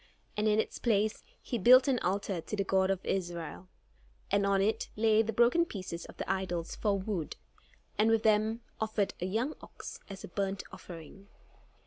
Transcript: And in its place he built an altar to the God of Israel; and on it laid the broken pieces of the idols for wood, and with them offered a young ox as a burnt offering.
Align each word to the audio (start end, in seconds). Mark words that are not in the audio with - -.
And 0.35 0.47
in 0.47 0.59
its 0.59 0.79
place 0.79 1.23
he 1.39 1.59
built 1.59 1.87
an 1.87 1.99
altar 1.99 2.41
to 2.41 2.55
the 2.55 2.63
God 2.63 2.89
of 2.89 3.05
Israel; 3.05 3.67
and 4.31 4.47
on 4.47 4.59
it 4.59 4.89
laid 4.95 5.27
the 5.27 5.31
broken 5.31 5.63
pieces 5.63 6.05
of 6.05 6.17
the 6.17 6.27
idols 6.27 6.75
for 6.75 6.97
wood, 6.97 7.35
and 7.99 8.09
with 8.09 8.23
them 8.23 8.61
offered 8.79 9.13
a 9.21 9.27
young 9.27 9.53
ox 9.61 9.99
as 10.09 10.23
a 10.23 10.27
burnt 10.27 10.63
offering. 10.71 11.27